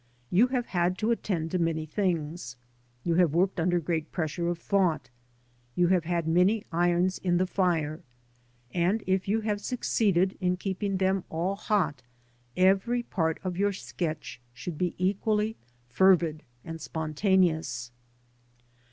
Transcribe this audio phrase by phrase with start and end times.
[0.31, 2.57] You have had to attend to many things,
[3.03, 5.11] you have worked under great pressure of thought,
[5.75, 7.99] you have had many irons in the fire,
[8.73, 12.01] and, if you have succeeded in keeping them all hot,
[12.57, 15.55] every part of your sketch should be equally
[15.87, 17.91] fervid and spontaneous.